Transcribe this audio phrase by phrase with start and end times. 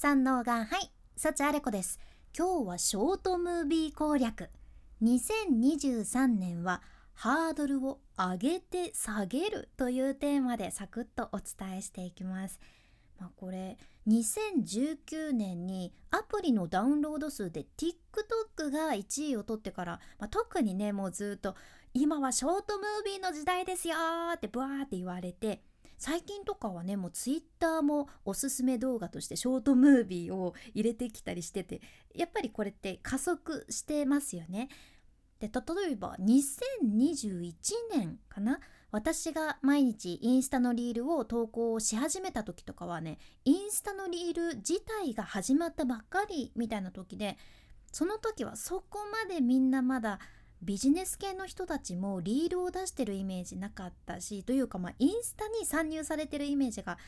[0.00, 1.98] 三能がはい幸あれ子です。
[2.32, 4.48] 今日はショートムービー攻略。
[5.02, 6.82] 2023年は
[7.14, 12.60] ハードルを上げて下げるというテーマでサクッとお伝えしていきます。
[13.18, 13.76] まあ、これ
[14.06, 21.56] 2019年にアプリのダウンロード数で TikTok が1位を取ってから、まあ、特にねもうずっと
[21.92, 23.96] 今はショートムービーの時代ですよ
[24.32, 25.60] ってブワーって言われて
[25.98, 31.82] 最近とかはねもうツイッターもおすすめ動画としてショートムービーを入れてきたりしてて
[32.14, 34.68] やっぱりこれって加速してますよね。
[35.40, 37.52] で例えば2021
[37.92, 38.60] 年かな？
[38.90, 47.36] 私が毎日インスタのリールを投稿し始めた時とかはねインスタのリール自体が始まったばっかりみたいな時で
[47.92, 50.18] その時はそこまでみんなまだ
[50.62, 56.98] ビジネス系の人たちもリールを出してるイメージなかったしというかまあインスタに参入されてるイメージが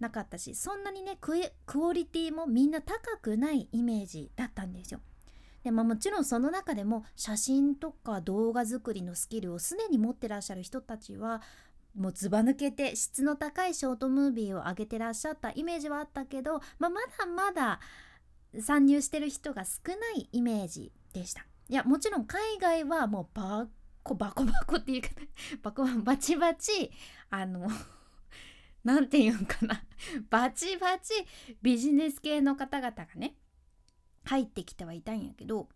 [0.00, 5.00] なかったしそんなにねクオリティもみんな高くないイメージだったんですよ。
[5.62, 11.40] でまあ、もちろんその中でも写真とか動画作りのスキルをすでに持ってらっしゃる人たちは
[11.96, 17.80] もうずば抜けて質の高いショートムービーを上げてらっしゃったイメージはあったけど、まあ、まだまだ
[18.60, 21.46] 参入してる人が少ないイメージでした。
[21.68, 23.66] いやもちろん海外はもうバ
[24.02, 25.08] コバコバコっていうか
[25.62, 26.90] バコバチバチ
[27.30, 27.68] あの
[28.84, 29.82] 何て言うんかな
[30.28, 31.14] バチバチ
[31.62, 33.36] ビジネス系の方々がね
[34.24, 35.68] 入ってきてはいたんやけど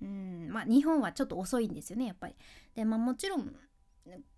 [0.00, 2.34] うんまあ日本はちょっと遅いんですよねやっぱり。
[2.74, 3.56] でまあもちろん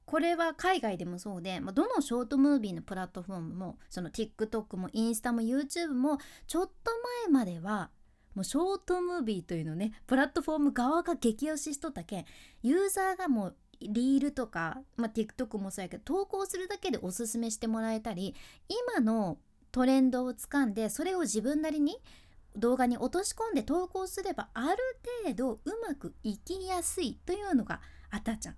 [0.06, 6.90] これは海外でもそうで、まあ、どのショートムービーのプラットフォームもその TikTok もインスタも YouTube もちょっと
[7.24, 7.90] 前までは
[8.34, 12.24] もうショートムービーというのねプラットフォーム側が激推ししとったけん
[12.62, 18.34] ユーザーがもうリールとか、まあ、TikTok もそうやけど投稿するだけでおすすめしてもらえたり
[18.68, 19.38] 今の
[19.72, 21.98] トレンドをつかんでそれを自分なりに
[22.56, 24.76] 動画に落とし込んで投稿すればある
[25.24, 28.56] 程度うまくいきやすいというのがあったじゃん。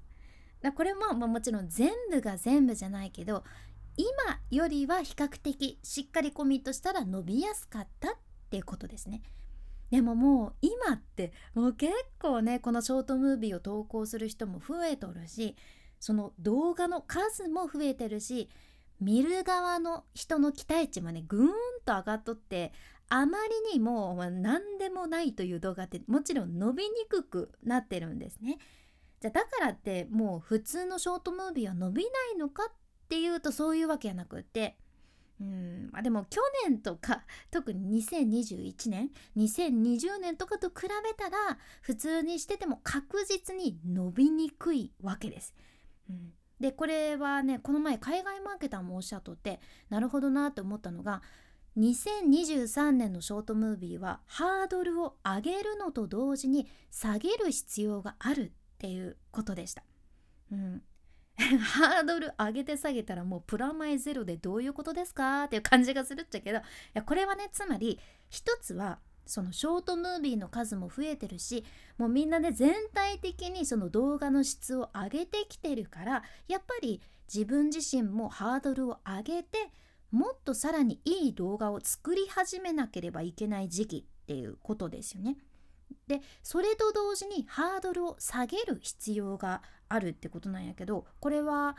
[0.61, 3.45] だこれも、まあ、もちろん全部が全部じゃないけど
[3.96, 4.08] 今
[4.51, 8.17] よりは比較的しっかりコミットしたら伸びやすかったっ
[8.51, 9.22] ていうことですね。
[9.91, 15.57] でももう今ってもう結構ねこのショートムービーを投稿する人も増えとるし
[16.01, 18.48] その動画の数も増えてるし
[19.01, 21.48] 見る側の人の期待値もねぐーん
[21.85, 22.73] と上がっとって
[23.08, 28.58] あまりにも何でもないという動画ってもちろん伸びにくくなってるんですね。
[29.20, 32.73] じゃだからってもう普通のショートムービーは伸びないのかっ
[33.08, 34.77] ていうとそういうわけじゃなくって
[35.92, 45.55] まあ、でも去年とか特に2021年2020年とかと比べたら普通にしてても確実に伸びにくいわけです。
[46.08, 49.61] うん、でこれはねこの前海外マーケターもおっしゃっとって
[49.91, 51.23] なるほどなって思ったのが
[51.77, 59.83] 2023年のショートムービーはハードルを上げるのと同時に下げる必要があるっていうことでした。
[60.51, 60.83] うん
[61.61, 66.63] ハードル上げて下げたらもうプラマイゼロでどういうことですかっていう感じがするっちゃけどい
[66.95, 71.64] やこれはねつまり一つはそのショートムービーの数も増えてるし
[71.98, 77.02] もうみんなね全体的にその動画の質を上げてきてるからやっぱり
[77.33, 79.58] 自分自身もハードルを上げて
[80.13, 85.36] もっとさらにいい動画を作り始めなければいけない時期っていうことですよね。
[86.07, 91.77] でそれと同時にハードルを下げる必要があるってことなんやけどこれは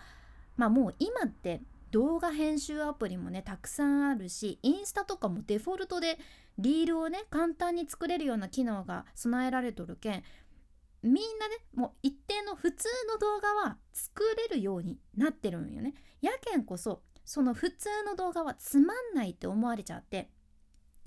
[0.57, 6.17] まあもう今って動画編集アプリもねたくさんあるしインスタとかもデフォルトで
[6.57, 10.23] リールをね簡単に作れるような機能が備えられとるけん
[11.03, 15.93] みんなねもう一定の普通の動画は作れるようになってるんよね。
[16.21, 20.29] やけんこそその普通の動画はつまんないって思われちゃって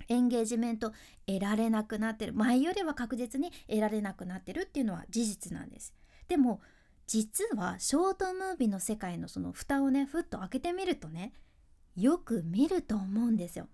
[0.07, 0.91] エンゲージメント
[1.25, 2.33] 得られなくなってる。
[2.33, 5.93] 前よりは確実に得られなくなってるっていうのは事実なんです。
[6.27, 6.61] でも
[7.07, 11.33] 実はショートムービーの世界のその蓋をねふっと開けてみるとね
[11.95, 13.67] よく見ると思うんですよ。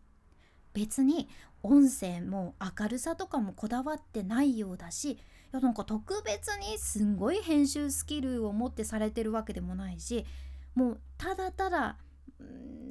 [0.74, 1.28] 別に
[1.64, 5.20] 音声も明るさとかもこだわってないようだしい
[5.52, 10.26] やなんか特別にすんごい編集スキルを持ってされてるわけでもないし
[10.76, 11.98] もうただただ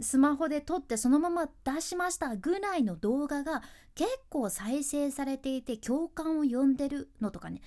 [0.00, 2.36] スマホで撮ってそのまま出しました。
[2.36, 3.62] ぐらいの動画が
[3.94, 7.60] 結構再生されていて共感を呼んでるのとかね。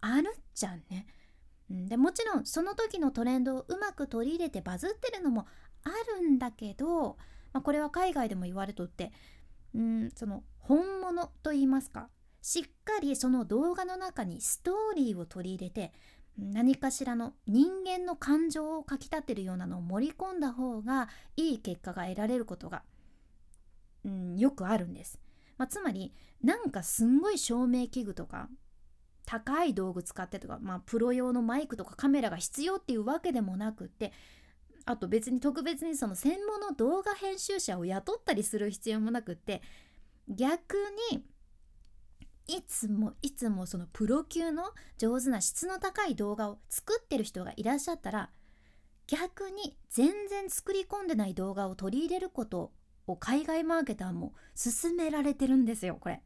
[0.00, 1.06] あるじゃんね。
[1.70, 5.46] でもちろんその時のトレンドをうまく取り入れてバズってるのも
[5.84, 5.90] あ
[6.20, 7.16] るんだけど、
[7.52, 9.12] まあ、これは海外でも言われとって。
[9.74, 10.10] うん。
[10.14, 12.08] その本物と言いますか。
[12.42, 15.92] しっかりその動画の中にストーリーを取り入れて
[16.38, 22.82] 何かしらの人間の感情をかきたてるようなのを盛り込んだ方がいい結果が得られることが、
[24.04, 25.20] うん、よくあるんです。
[25.58, 26.12] まあ、つまり
[26.42, 28.48] なんかすんごい照明器具とか
[29.26, 34.12] 高い道具使ってとか、まあ、プロ用のマイクとかカメラが必要っていうわけでもなくって
[34.84, 39.62] あと別に特別にその専門の動画編集者を雇ったりする必要もなくって
[40.28, 40.76] 逆
[41.12, 41.24] に
[42.46, 48.30] いつもいつもそのプロ級の上手な質の高い動画を作ってる人がいらっしゃったら
[49.06, 52.72] 逆に全然作り込んでない動画を取り入れること
[53.06, 56.22] を海外マーケターも勧められてるんですよこれ。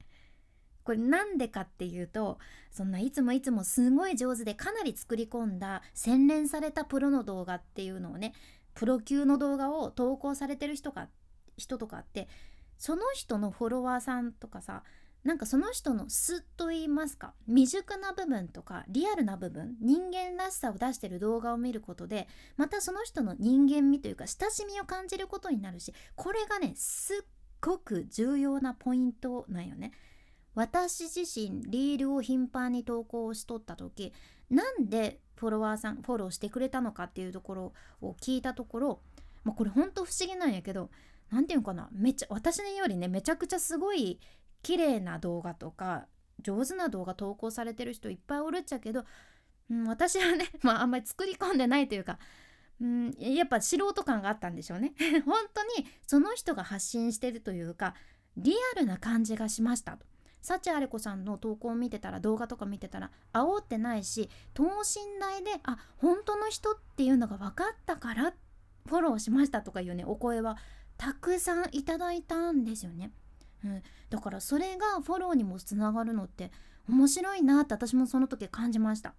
[0.84, 2.38] これなんでかっていうと
[2.70, 8.34] そんないつもいつもすごい上手でかなり作り込んだ洗練されたプロの動画っていうのをね
[8.74, 11.08] プロ級の動画を投稿されてる人か
[11.56, 12.28] 人とかって
[12.78, 14.84] その人のフォロワーさんとかさ
[15.26, 27.26] なんかその人の素と言いますか未熟な部分とかリアルな部分人間らしさを出してる動画を見ることでまたその人の人間味というか親しみを感じることになるしこれがねすっ
[27.60, 29.90] ごく重要なポイントなんよね。
[30.54, 34.12] 私自身リールを頻繁に投稿しとった時
[34.48, 39.00] なんでフォロワーさんフォローしてくれたのかっていうところを聞いたところ、
[39.44, 40.88] まあ、これほんと不思議なんやけど
[41.30, 44.18] 何て言うのかなめっちゃ私よりねめちゃくちゃすごい
[44.66, 46.06] 綺麗な動画とか
[46.40, 49.04] 上手な動画投稿されてる人いっぱいおるっちゃけど、
[49.70, 52.18] うん、私はね、 まあ、あんまり作り込んでないというか、
[52.80, 54.92] うん、やっぱ素人感があったんでしょうね
[55.24, 57.94] 本当にその人が発信してるというか
[58.36, 60.04] リアルな感じがしましたと。
[60.42, 68.32] 幸あれ子さんの投稿を見てたら動画とか見てたら煽ってないし等身大であ本当の人っていうのが分かったから
[68.86, 70.56] フォローしましたとかいうねお声は
[70.96, 73.12] たくさんいただいたんですよね。
[73.66, 76.50] うん、だからそれがフォローにもつながるのって
[76.88, 79.14] 面白いなって私もその時感じました。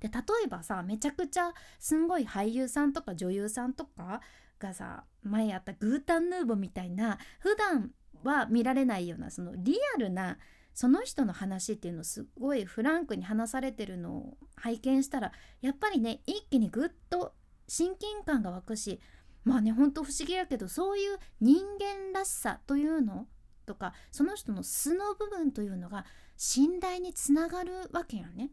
[0.00, 4.22] で例えばさめちゃくちゃすんごい俳優さんとか女優さんとか
[4.58, 7.90] がさ前やったグータンヌーボみたいな普段
[8.22, 10.38] は見られないようなそのリアルな
[10.72, 17.34] その人の話っていうのをすごいフランクに話されてるのを拝見したらやっぱりね一気にぐっと
[17.68, 19.00] 親近感が湧くし
[19.44, 23.26] まあねほんと不思議やけどそういう人間らしさというの
[23.70, 26.04] とかその人の素の部分というのが
[26.36, 28.50] 信頼につながるわけよね。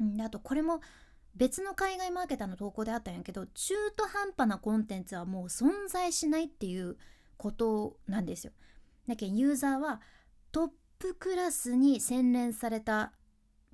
[0.00, 0.80] であとこれも
[1.34, 6.96] 別の海外マーケターの投稿であったんやけど中途半端なコンテンツはもう存在しないっていう
[7.36, 8.52] ことなんですよ。
[9.06, 10.00] だけどユーザーは
[10.52, 13.12] トップクラスに洗練された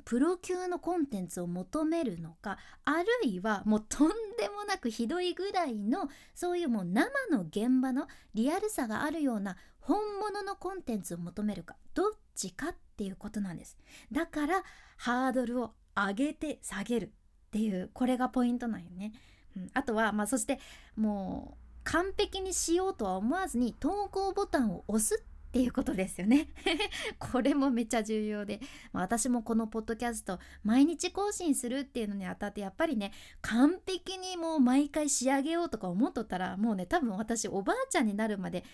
[0.05, 2.57] プロ級のコンテンツを求めるのか
[2.87, 9.59] あるいはもうとんでもなくひどいぐらいのそういうもう生の現場のリアルさがあるような
[9.89, 13.79] 本物のコンテンツを求めるかどっちかっていうことなんです。
[14.13, 14.63] だから
[14.99, 17.11] ハードルを上げて下げるっ
[17.53, 19.13] ていうこれがポイントなんよね、
[19.57, 20.61] うん、あとはまあそして
[20.95, 26.49] もう完璧にしようとは思わずに投稿ボタンを押すっていうことですよね。
[27.19, 28.61] これもめっちゃ重要で、
[28.93, 38.65] まあ、私もこのポッドキャスト毎日更新するっていうのにあたってやっぱりね完璧にもう毎回仕上げようとか思っとったらもうね多分私おばあちゃんになるまで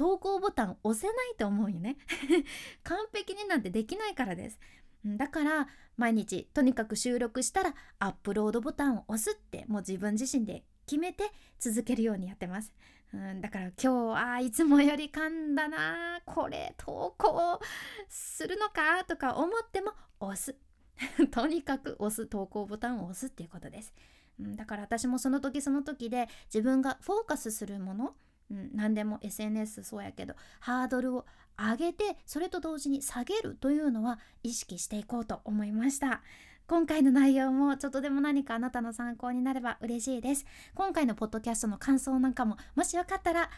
[0.00, 1.98] 投稿ボタン押せないと思うよね。
[2.84, 4.58] 完璧になんてできないからです。
[5.04, 5.68] だから
[5.98, 12.72] 毎日とにかく収録したらアップロードボタンを押すってもう自分自身で決めて続けるようにやってます。
[13.12, 17.60] うん、だから今日あいつもより噛んだなこれ投稿
[18.08, 20.56] するのかとか思っても押す。
[21.30, 23.92] とにかく押す投稿ボタンを押すっていうことです、
[24.38, 28.14] うん、だから私もその時その時で自分がフォーカスするもの、
[28.50, 31.26] うん、何でも SNS そうやけどハードルを
[31.58, 36.22] 上げてそれと同時に下げるというのは意識していこうと思いました。
[36.66, 40.46] 今回の内容もちょっとでも何かあなたの参考になれば嬉しいです。
[40.74, 43.50] 今回のポッドキャストの感想なんかももしよかったら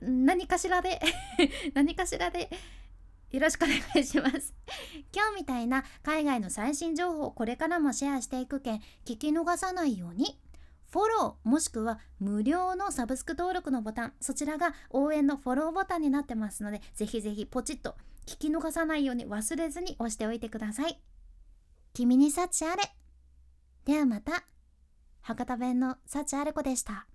[0.00, 1.00] 何かしらで
[1.74, 2.48] 何かしらで
[3.30, 4.54] よろしくお願いします。
[5.12, 10.38] 今日みたいな海外の最新情報をこれからもシェアしていくけん聞き逃さないように。
[10.90, 17.94] フォローもしくは無料のサブスク登録のボタンそちらが応援のフォローボタンになってますのでぜひぜひポチッと
[18.26, 20.98] 聞き逃さないように忘れずに押しておいてください
[21.98, 22.82] 君に幸あれ。
[23.84, 24.44] ではまた。
[25.20, 27.08] 博多弁の幸あれ子でした。